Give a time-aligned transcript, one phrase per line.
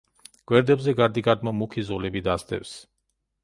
[0.51, 2.77] გვერდებზე გარდიგარდმო მუქი ზოლები დასდევს.